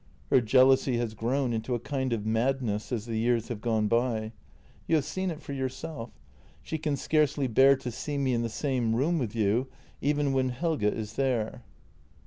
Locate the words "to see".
7.75-8.17